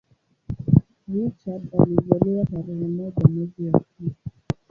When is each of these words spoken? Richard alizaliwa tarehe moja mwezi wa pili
Richard 1.13 1.69
alizaliwa 1.79 2.45
tarehe 2.45 2.87
moja 2.87 3.27
mwezi 3.27 3.69
wa 3.69 3.79
pili 3.79 4.15